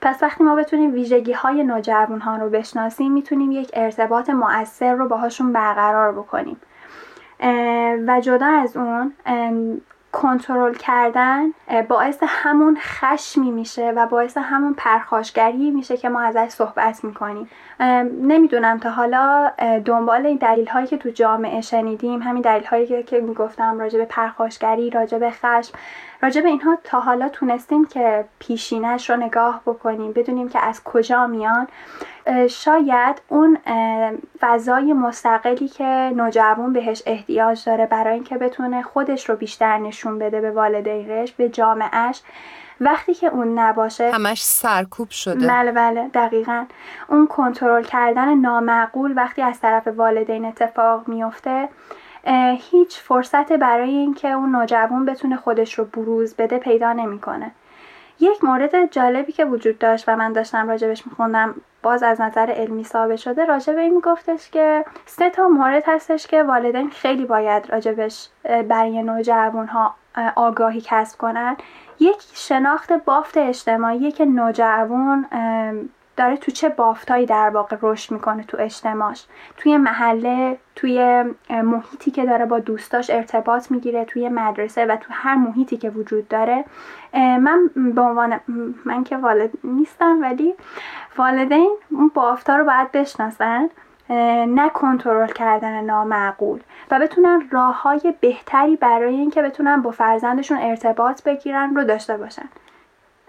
پس 0.00 0.22
وقتی 0.22 0.44
ما 0.44 0.54
بتونیم 0.54 0.92
ویژگی 0.92 1.32
های 1.32 1.64
نوجوان 1.64 2.20
ها 2.20 2.36
رو 2.36 2.50
بشناسیم 2.50 3.12
می‌تونیم 3.12 3.52
یک 3.52 3.70
ارتباط 3.74 4.30
مؤثر 4.30 4.94
رو 4.94 5.08
باهاشون 5.08 5.52
برقرار 5.52 6.12
بکنیم. 6.12 6.56
و 8.06 8.20
جدا 8.20 8.46
از 8.46 8.76
اون 8.76 9.12
کنترل 10.12 10.74
کردن 10.74 11.52
باعث 11.88 12.18
همون 12.26 12.78
خشمی 12.80 13.50
میشه 13.50 13.92
و 13.96 14.06
باعث 14.06 14.36
همون 14.36 14.74
پرخاشگری 14.74 15.70
میشه 15.70 15.96
که 15.96 16.08
ما 16.08 16.20
ازش 16.20 16.48
صحبت 16.48 17.04
می‌کنیم. 17.04 17.48
نمی‌دونم 18.22 18.78
تا 18.78 18.90
حالا 18.90 19.50
دنبال 19.84 20.26
این 20.26 20.36
دلیل 20.36 20.68
هایی 20.68 20.86
که 20.86 20.96
تو 20.96 21.10
جامعه 21.10 21.60
شنیدیم 21.60 22.22
همین 22.22 22.42
دلیل 22.42 22.64
هایی 22.64 23.02
که 23.02 23.20
می‌گفتم 23.20 23.78
راجع 23.78 23.98
به 23.98 24.04
پرخاشگری 24.04 24.90
راجع 24.90 25.18
به 25.18 25.30
خشم 25.30 25.74
راجع 26.22 26.40
به 26.40 26.48
اینها 26.48 26.78
تا 26.84 27.00
حالا 27.00 27.28
تونستیم 27.28 27.86
که 27.86 28.24
پیشینش 28.38 29.10
رو 29.10 29.16
نگاه 29.16 29.62
بکنیم 29.66 30.12
بدونیم 30.12 30.48
که 30.48 30.64
از 30.64 30.84
کجا 30.84 31.26
میان. 31.26 31.66
شاید 32.50 33.22
اون 33.28 33.58
فضای 34.40 34.92
مستقلی 34.92 35.68
که 35.68 36.12
نوجوان 36.16 36.72
بهش 36.72 37.02
احتیاج 37.06 37.64
داره 37.66 37.86
برای 37.86 38.14
اینکه 38.14 38.38
بتونه 38.38 38.82
خودش 38.82 39.28
رو 39.30 39.36
بیشتر 39.36 39.78
نشون 39.78 40.18
بده 40.18 40.40
به 40.40 40.50
والدینش 40.50 41.32
به 41.32 41.48
جامعهش 41.48 42.22
وقتی 42.80 43.14
که 43.14 43.26
اون 43.26 43.58
نباشه 43.58 44.10
همش 44.10 44.42
سرکوب 44.42 45.10
شده. 45.10 45.46
بله 45.46 45.72
بله 45.72 46.08
دقیقا. 46.08 46.64
اون 47.08 47.26
کنترل 47.26 47.82
کردن 47.82 48.34
نامعقول 48.34 49.12
وقتی 49.16 49.42
از 49.42 49.60
طرف 49.60 49.86
والدین 49.86 50.44
اتفاق 50.44 51.08
میفته 51.08 51.68
هیچ 52.70 52.98
فرصت 52.98 53.52
برای 53.52 53.90
اینکه 53.90 54.30
اون 54.30 54.56
نوجوان 54.56 55.04
بتونه 55.04 55.36
خودش 55.36 55.78
رو 55.78 55.84
بروز 55.84 56.34
بده 56.36 56.58
پیدا 56.58 56.92
نمی‌کنه. 56.92 57.50
یک 58.20 58.44
مورد 58.44 58.92
جالبی 58.92 59.32
که 59.32 59.44
وجود 59.44 59.78
داشت 59.78 60.04
و 60.08 60.16
من 60.16 60.32
داشتم 60.32 60.68
راجبش 60.68 61.06
میخوندم 61.06 61.54
باز 61.82 62.02
از 62.02 62.20
نظر 62.20 62.50
علمی 62.50 62.84
ثابت 62.84 63.16
شده 63.16 63.44
راجب 63.44 63.76
این 63.76 63.94
میگفتش 63.94 64.50
که 64.50 64.84
سه 65.06 65.30
تا 65.30 65.48
مورد 65.48 65.82
هستش 65.86 66.26
که 66.26 66.42
والدین 66.42 66.90
خیلی 66.90 67.24
باید 67.24 67.70
راجبش 67.70 68.28
برای 68.68 69.02
نوجوان 69.02 69.66
ها 69.66 69.94
آگاهی 70.36 70.82
کسب 70.84 71.18
کنن. 71.18 71.56
یک 72.00 72.22
شناخت 72.34 72.92
بافت 72.92 73.36
اجتماعی 73.36 74.12
که 74.12 74.24
نوجوان 74.24 75.26
داره 76.16 76.36
تو 76.36 76.52
چه 76.52 76.68
بافتایی 76.68 77.26
در 77.26 77.50
واقع 77.50 77.76
رشد 77.82 78.12
می‌کنه 78.12 78.42
تو 78.42 78.56
اجتماعش. 78.60 79.26
توی 79.56 79.76
محله 79.76 80.58
توی 80.76 81.24
محیطی 81.50 82.10
که 82.10 82.26
داره 82.26 82.46
با 82.46 82.58
دوستاش 82.58 83.10
ارتباط 83.10 83.70
می‌گیره 83.70 84.04
توی 84.04 84.28
مدرسه 84.28 84.86
و 84.86 84.96
تو 84.96 85.08
هر 85.10 85.34
محیطی 85.34 85.76
که 85.76 85.90
وجود 85.90 86.28
داره. 86.28 86.64
من 87.14 87.70
به 87.76 88.00
عنوان 88.00 88.40
من 88.84 89.04
که 89.04 89.16
والد 89.16 89.50
نیستم 89.64 90.18
ولی 90.22 90.54
والدین 91.16 91.76
اون 91.90 92.10
بافتا 92.14 92.56
رو 92.56 92.64
باید 92.64 92.92
بشناسن 92.92 93.68
نه 94.48 94.68
کنترل 94.68 95.26
کردن 95.26 95.84
نامعقول 95.84 96.60
و 96.90 96.98
بتونن 96.98 97.48
راه 97.50 97.82
های 97.82 98.14
بهتری 98.20 98.76
برای 98.76 99.14
اینکه 99.14 99.42
بتونن 99.42 99.82
با 99.82 99.90
فرزندشون 99.90 100.58
ارتباط 100.60 101.22
بگیرن 101.22 101.74
رو 101.74 101.84
داشته 101.84 102.16
باشن. 102.16 102.48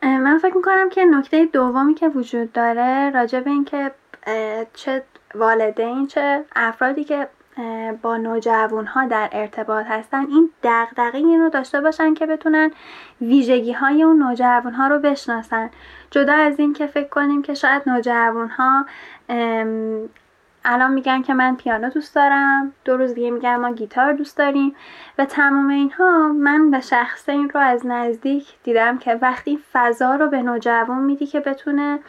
من 0.03 0.37
فکر 0.37 0.55
می‌کنم 0.55 0.89
که 0.89 1.05
نکته 1.05 1.45
دومی 1.45 1.93
که 1.93 2.07
وجود 2.09 2.53
داره 2.53 3.09
راجع 3.09 3.39
به 3.39 3.49
اینکه 3.49 3.91
چه 4.73 5.03
والدین 5.35 6.07
چه 6.07 6.45
افرادی 6.55 7.03
که 7.03 7.27
با 8.01 8.17
نوجوان 8.17 8.85
ها 8.85 9.07
در 9.07 9.29
ارتباط 9.31 9.85
هستن 9.85 10.25
این 10.29 10.49
دغدغه 10.63 11.17
این 11.17 11.41
رو 11.41 11.49
داشته 11.49 11.81
باشن 11.81 12.13
که 12.13 12.25
بتونن 12.25 12.71
ویژگی 13.21 13.71
های 13.71 14.03
اون 14.03 14.23
نوجوان 14.23 14.73
ها 14.73 14.87
رو 14.87 14.99
بشناسن. 14.99 15.69
جدا 16.11 16.33
از 16.33 16.59
این 16.59 16.73
که 16.73 16.87
فکر 16.87 17.09
کنیم 17.09 17.41
که 17.41 17.53
شاید 17.53 17.81
نوجوان 17.89 18.49
ها 18.49 18.85
الان 20.65 20.93
میگن 20.93 21.21
که 21.21 21.33
من 21.33 21.55
پیانو 21.55 21.89
دوست 21.89 22.15
دارم. 22.15 22.73
دو 22.85 22.97
روز 22.97 23.13
دیگه 23.13 23.31
میگن 23.31 23.55
ما 23.55 23.73
گیتار 23.73 24.13
دوست 24.13 24.37
داریم. 24.37 24.75
و 25.17 25.25
تمام 25.25 25.69
اینها 25.69 26.27
من 26.27 26.71
به 26.71 26.81
شخص 26.81 27.29
این 27.29 27.49
رو 27.49 27.59
از 27.59 27.85
نزدیک 27.85 28.47
دیدم 28.63 28.97
که 28.97 29.19
وقتی 29.21 29.59
فضا 29.73 30.15
رو 30.15 30.29
به 30.29 30.41
نوجوان 30.41 31.03
میدی 31.03 31.25
که 31.25 31.39
بتونه 31.39 31.99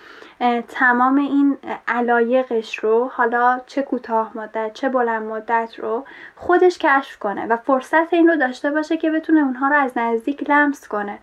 تمام 0.69 1.17
این 1.17 1.59
علایقش 1.89 2.79
رو 2.79 3.11
حالا 3.13 3.61
چه 3.67 3.83
کوتاه 3.83 4.31
مدت 4.35 4.71
چه 4.75 4.89
بلند 4.89 5.23
مدت 5.23 5.75
رو 5.79 6.05
خودش 6.37 6.79
کشف 6.79 7.19
کنه 7.19 7.47
و 7.47 7.57
فرصت 7.57 8.15
این 8.15 8.29
رو 8.29 8.37
داشته 8.37 8.71
باشه 8.71 8.97
که 8.97 9.11
بتونه 9.11 9.41
اونها 9.41 9.69
رو 9.69 9.77
از 9.77 9.93
نزدیک 9.97 10.51
لمس 10.51 10.89
کنه. 10.89 11.19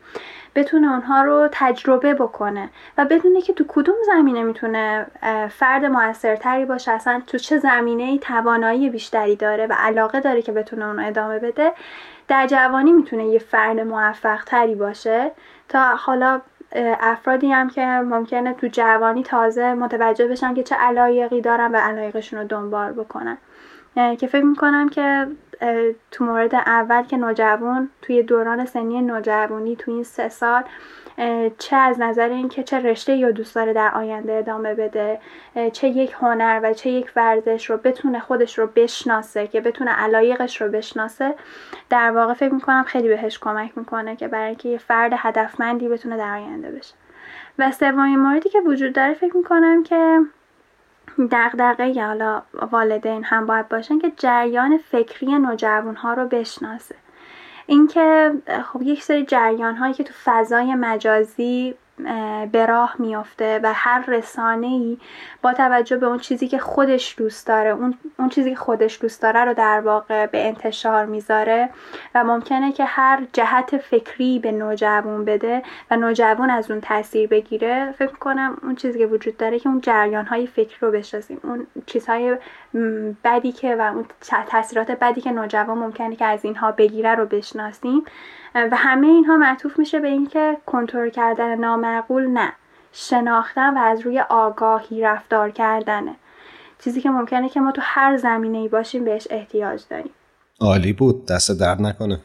بتونه 0.55 0.91
اونها 0.91 1.21
رو 1.21 1.49
تجربه 1.51 2.13
بکنه 2.13 2.69
و 2.97 3.05
بدونه 3.05 3.41
که 3.41 3.53
تو 3.53 3.65
کدوم 3.67 3.95
زمینه 4.05 4.43
می‌تونه 4.43 5.05
فرد 5.49 5.85
موثرتری 5.85 6.65
باشه. 6.65 6.91
اصلا 6.91 7.21
تو 7.27 7.37
چه 7.37 7.57
زمینه 7.57 8.03
ای 8.03 8.19
توانایی 8.19 8.89
بیشتری 8.89 9.35
داره 9.35 9.67
و 9.67 9.73
علاقه 9.77 10.19
داره 10.19 10.41
که 10.41 10.51
بتونه 10.51 10.85
اون 10.85 10.99
ادامه 10.99 11.39
بده. 11.39 11.73
در 12.27 12.47
جوانی 12.47 12.91
می‌تونه 12.91 13.25
یه 13.25 13.39
فرد 13.39 13.79
موفق 13.79 14.43
تری 14.43 14.75
باشه. 14.75 15.31
تا 15.69 15.95
حالا 15.95 16.41
افرادی 16.99 17.51
هم 17.51 17.69
که 17.69 17.85
ممکنه 17.85 18.53
تو 18.53 18.67
جوانی 18.67 19.23
تازه 19.23 19.73
متوجه 19.73 20.27
بشن 20.27 20.53
که 20.53 20.63
چه 20.63 20.75
علایقی 20.75 21.41
دارن 21.41 21.71
و 21.71 21.75
علایقشون 21.75 22.39
رو 22.39 22.47
دنبال 22.47 22.91
بکنن. 22.91 23.37
که 23.95 24.27
فکر 24.27 24.45
می‌کنم 24.45 24.89
که 24.89 25.27
تو 26.11 26.25
مورد 26.25 26.55
اول 26.55 27.03
که 27.03 27.17
نوجوان 27.17 27.89
توی 28.01 28.23
دوران 28.23 28.65
سنی 28.65 29.01
نوجوانی 29.01 29.75
توی 29.75 29.93
این 29.93 30.03
سه 30.03 30.29
سال 30.29 30.63
چه 31.57 31.75
از 31.75 31.99
نظر 31.99 32.29
اینکه 32.29 32.63
چه 32.63 32.79
رشته 32.79 33.15
یا 33.15 33.31
دوست 33.31 33.55
داره 33.55 33.73
در 33.73 33.91
آینده 33.95 34.33
ادامه 34.33 34.73
بده 34.73 35.19
چه 35.73 35.87
یک 35.87 36.15
هنر 36.19 36.59
و 36.63 36.73
چه 36.73 36.89
یک 36.89 37.11
ورزش 37.15 37.69
رو 37.69 37.77
بتونه 37.77 38.19
خودش 38.19 38.59
رو 38.59 38.67
بشناسه 38.75 39.47
که 39.47 39.61
بتونه 39.61 39.91
علایقش 39.91 40.61
رو 40.61 40.71
بشناسه 40.71 41.35
در 41.89 42.11
واقع 42.11 42.33
فکر 42.33 42.53
می‌کنم 42.53 42.83
خیلی 42.83 43.07
بهش 43.07 43.39
کمک 43.39 43.77
می‌کنه 43.77 44.15
که 44.15 44.27
برای 44.27 44.47
اینکه 44.47 44.69
یه 44.69 44.77
فرد 44.77 45.11
هدفمندی 45.15 45.87
بتونه 45.87 46.17
در 46.17 46.33
آینده 46.33 46.71
بشه. 46.71 46.93
و 47.59 47.71
سومین 47.71 48.19
موردی 48.19 48.49
که 48.49 48.61
وجود 48.61 48.93
داره 48.93 49.13
فکر 49.13 49.37
می‌کنم 49.37 49.83
که 49.83 50.19
دقدقه 51.31 51.87
یا 51.87 52.07
حالا 52.07 52.41
والدین 52.71 53.23
هم 53.23 53.45
باید 53.45 53.69
باشن 53.69 53.99
که 53.99 54.11
جریان 54.17 54.77
فکری 54.77 55.39
نوجوان 55.39 55.95
ها 55.95 56.13
رو 56.13 56.27
بشناسه. 56.27 56.95
اینکه 57.71 58.33
خب 58.65 58.81
یک 58.81 59.03
سری 59.03 59.25
جریان 59.25 59.75
هایی 59.75 59.93
که 59.93 60.03
تو 60.03 60.13
فضای 60.23 60.75
مجازی 60.75 61.75
به 62.51 62.65
راه 62.65 62.95
میافته 62.99 63.59
و 63.63 63.73
هر 63.75 64.03
رسانه 64.07 64.67
ای 64.67 64.97
با 65.41 65.53
توجه 65.53 65.97
به 65.97 66.05
اون 66.05 66.19
چیزی 66.19 66.47
که 66.47 66.57
خودش 66.57 67.15
دوست 67.17 67.47
داره 67.47 67.69
اون, 67.69 67.93
اون 68.19 68.29
چیزی 68.29 68.49
که 68.49 68.55
خودش 68.55 69.01
دوست 69.01 69.21
داره 69.21 69.45
رو 69.45 69.53
در 69.53 69.79
واقع 69.79 70.25
به 70.25 70.47
انتشار 70.47 71.05
می‌ذاره 71.05 71.69
و 72.15 72.23
ممکنه 72.23 72.71
که 72.71 72.85
هر 72.85 73.23
جهت 73.33 73.77
فکری 73.77 74.39
به 74.39 74.51
نوجوان 74.51 75.25
بده 75.25 75.63
و 75.91 75.95
نوجوان 75.95 76.49
از 76.49 76.71
اون 76.71 76.81
تاثیر 76.81 77.29
بگیره. 77.29 77.91
فکر 77.97 78.15
کنم 78.15 78.57
اون 78.63 78.75
چیزی 78.75 78.99
که 78.99 79.05
وجود 79.05 79.37
داره 79.37 79.59
که 79.59 79.69
اون 79.69 79.81
جریان 79.81 80.25
های 80.25 80.47
فکری 80.47 80.77
رو 80.79 80.91
بشناسیم. 80.91 81.39
اون 81.43 81.67
چیزهای 81.85 82.37
بدی 83.23 83.51
که 83.51 83.75
و 83.75 83.81
اون 83.81 84.05
تاثیرات 84.47 84.91
بدی 84.91 85.21
که 85.21 85.31
نوجوان 85.31 85.77
ممکنه 85.77 86.15
که 86.15 86.25
از 86.25 86.45
اینها 86.45 86.71
بگیره 86.71 87.15
رو 87.15 87.25
بشناسیم. 87.25 88.03
و 88.55 88.75
همه 88.75 89.07
اینها 89.07 89.37
معطوف 89.37 89.79
میشه 89.79 89.99
به 89.99 90.07
اینکه 90.07 90.57
کنترل 90.65 91.09
کردن 91.09 91.55
نامعقول 91.55 92.27
نه. 92.27 92.53
شناختن 92.93 93.77
و 93.77 93.79
از 93.79 94.01
روی 94.01 94.19
آگاهی 94.19 95.01
رفتار 95.01 95.51
کردنه. 95.51 96.15
چیزی 96.83 97.01
که 97.01 97.09
ممکنه 97.09 97.49
که 97.49 97.59
ما 97.59 97.71
تو 97.71 97.81
هر 97.83 98.17
زمینه 98.17 98.57
ای 98.57 98.67
باشیم 98.67 99.05
بهش 99.05 99.27
احتیاج 99.29 99.81
داریم. 99.89 100.11
عالی 100.59 100.93
بود. 100.93 101.25
دست 101.25 101.51
درد 101.51 101.81
نکنه. 101.81 102.19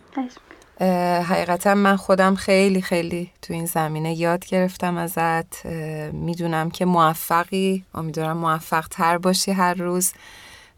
حقیقتا 1.28 1.74
من 1.74 1.96
خودم 1.96 2.34
خیلی 2.34 2.82
خیلی 2.82 3.30
تو 3.42 3.52
این 3.52 3.66
زمینه 3.66 4.14
یاد 4.14 4.46
گرفتم 4.46 4.96
ازت. 4.96 5.66
می‌دونم 6.12 6.70
که 6.70 6.84
موفقی. 6.84 7.84
امیدوارم 7.94 8.36
موفق 8.36 8.86
تر 8.88 9.18
باشی 9.18 9.52
هر 9.52 9.74
روز. 9.74 10.12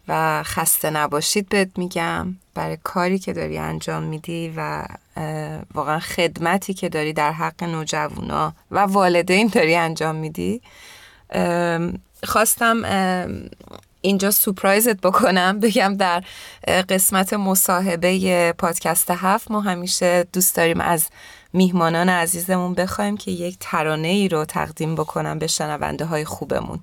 و 0.09 0.43
خسته 0.43 0.89
نباشید 0.89 1.49
بهت 1.49 1.69
میگم. 1.77 2.35
برای 2.53 2.77
کاری 2.83 3.19
که 3.19 3.33
داری 3.33 3.57
انجام 3.57 4.03
میدی 4.03 4.53
و 4.57 4.85
واقعا 5.73 5.99
خدمتی 5.99 6.73
که 6.73 6.89
داری 6.89 7.13
در 7.13 7.31
حق 7.31 7.63
نوجوانا 7.63 8.53
و 8.71 8.79
والدین 8.79 9.47
داری 9.47 9.75
انجام 9.75 10.15
میدی. 10.15 10.61
خواستم 12.23 12.81
اینجا 14.01 14.31
سپرایزت 14.31 15.01
بکنم 15.01 15.59
بگم 15.59 15.95
در 15.97 16.23
قسمت 16.89 17.33
مصاحبه 17.33 18.53
پادکست 18.57 19.11
هفت 19.11 19.51
ما 19.51 19.61
همیشه 19.61 20.27
دوست 20.33 20.55
داریم 20.55 20.81
از 20.81 21.07
میهمانان 21.53 22.09
عزیزمون 22.09 22.73
بخوایم 22.73 23.17
که 23.17 23.31
یک 23.31 23.57
ترانه 23.59 24.07
ای 24.07 24.29
رو 24.29 24.45
تقدیم 24.45 24.95
بکنم 24.95 25.39
به 25.39 25.47
شنونده 25.47 26.05
های 26.05 26.25
خوبمون. 26.25 26.79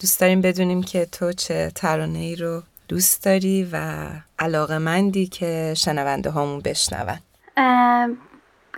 دوست 0.00 0.20
داریم 0.20 0.40
بدونیم 0.40 0.82
که 0.82 1.06
تو 1.06 1.32
چه 1.32 1.72
ترانه 1.74 2.18
ای 2.18 2.36
رو 2.36 2.62
دوست 2.88 3.24
داری 3.24 3.68
و 3.72 4.06
علاقه 4.38 4.78
مندی 4.78 5.26
که 5.26 5.74
شنونده 5.76 6.30
هامون 6.30 6.60
بشنون. 6.60 7.18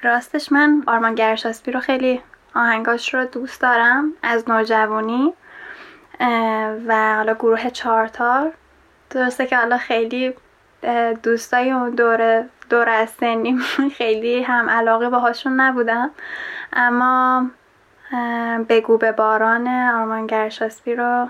راستش 0.03 0.53
من 0.53 0.83
آرمان 0.87 1.15
گرشاسبی 1.15 1.73
رو 1.73 1.81
خیلی 1.81 2.21
آهنگاش 2.55 3.15
رو 3.15 3.25
دوست 3.25 3.61
دارم 3.61 4.13
از 4.23 4.49
نوجوانی. 4.49 5.33
و 6.87 7.15
حالا 7.17 7.35
گروه 7.35 7.71
چارتار 7.71 8.53
درسته 9.11 9.47
که 9.47 9.57
حالا 9.57 9.79
خیلی 9.79 10.35
دوستای 11.23 11.71
اون 11.71 11.91
دوره 11.91 12.49
دور 12.71 12.89
از 12.89 13.09
سنیم 13.11 13.59
خیلی 13.99 14.43
هم 14.43 14.71
علاقه 14.71 15.09
باهاشون 15.09 15.61
نبودم 15.61 16.11
اما 16.73 17.51
بگو 18.69 18.99
به 18.99 19.13
باران 19.13 19.69
آرمان 19.69 20.27
گرشاسبی 20.27 20.95
رو. 20.95 21.29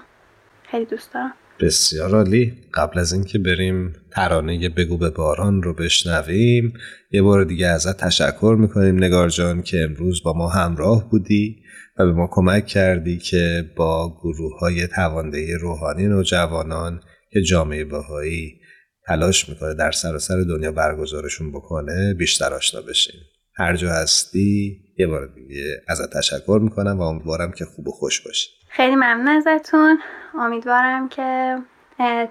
خیلی 0.70 0.84
دوست 0.84 1.14
دارم 1.14 1.34
بسیار 1.60 2.10
عالی. 2.10 2.54
قبل 2.74 2.98
از 2.98 3.12
اینکه 3.12 3.38
بریم 3.38 3.92
ترانه 4.12 4.68
بگو 4.68 4.98
به 4.98 5.10
باران 5.10 5.62
رو 5.62 5.74
بشنویم 5.74 6.72
یه 7.10 7.22
بار 7.22 7.44
دیگه 7.44 7.66
ازت 7.66 7.96
تشکر 7.96 8.56
می‌کنیم 8.60 8.96
نگار 8.96 9.28
جان 9.28 9.62
که 9.62 9.82
امروز 9.82 10.22
با 10.22 10.32
ما 10.32 10.48
همراه 10.48 11.10
بودی 11.10 11.62
و 11.98 12.04
به 12.04 12.12
ما 12.12 12.28
کمک 12.30 12.66
کردی 12.66 13.18
که 13.18 13.70
با 13.76 14.16
گروه 14.20 14.58
های 14.60 14.86
تواندهی 14.86 15.54
روحانی 15.54 16.06
نوجوانان 16.06 17.00
که 17.30 17.42
جامعه 17.42 17.84
بهایی 17.84 18.60
تلاش 19.06 19.48
می‌کنه 19.48 19.74
در 19.74 19.90
سراسر 19.90 20.34
سر 20.34 20.48
دنیا 20.48 20.72
برگزارشون 20.72 21.52
بکنه 21.52 22.14
بیشتر 22.14 22.54
آشنا 22.54 22.80
بشیم. 22.80 23.20
هر 23.58 23.76
جا 23.76 23.90
هستی 23.90 24.80
یه 24.98 25.06
بار 25.06 25.26
دیگه 25.26 25.82
ازت 25.88 26.16
تشکر 26.16 26.60
می‌کنم 26.62 26.98
و 26.98 27.02
امیدوارم 27.02 27.52
که 27.52 27.64
خوب 27.64 27.88
و 27.88 27.90
خوش 27.90 28.20
باشی. 28.20 28.48
خیلی 28.68 28.94
ممنون 28.94 29.28
ازتون. 29.28 29.98
امیدوارم 30.38 31.08
که 31.08 31.58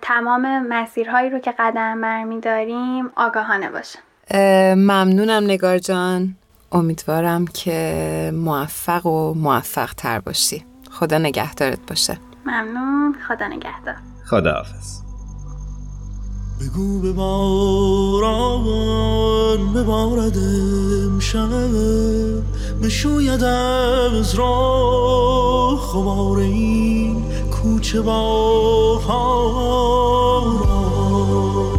تمام 0.01 0.67
مسیرهایی 0.67 1.29
رو 1.29 1.39
که 1.39 1.53
قدم 1.59 2.01
برمیداریم 2.01 3.09
آگاهانه 3.15 3.69
باشه. 3.69 3.99
ممنونم 4.75 5.43
نگار 5.43 5.77
جان. 5.77 6.35
امیدوارم 6.71 7.45
که 7.45 8.31
موفق 8.33 9.05
و 9.05 9.33
موفق 9.33 9.93
تر 9.93 10.19
باشی. 10.19 10.65
خدا 10.91 11.17
نگهدارت 11.17 11.79
باشه. 11.87 12.17
ممنون. 12.45 13.15
خدا 13.27 13.47
نگهدار. 13.47 13.95
خدا 14.25 14.53
حافظ 14.53 15.06
بگو 16.59 16.99
به 16.99 17.11
باران 17.13 18.73
ببارد 19.73 20.37
امشب 20.37 21.49
بشوید 22.83 23.43
از 23.43 24.35
راه 24.35 25.79
خمار 25.79 26.37
این 26.37 27.23
کوچه 27.51 28.01
با 28.01 29.01
که 31.73 31.76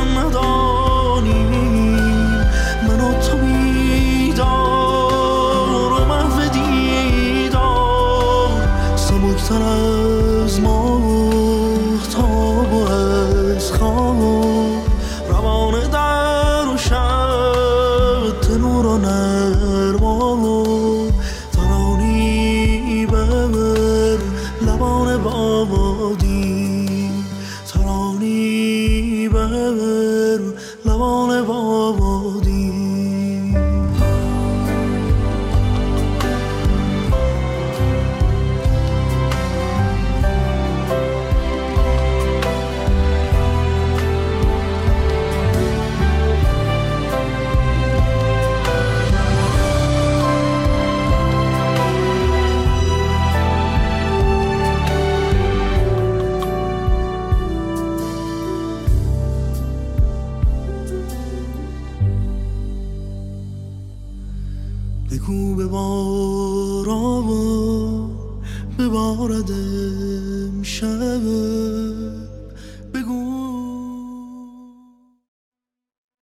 olmadan 0.00 0.49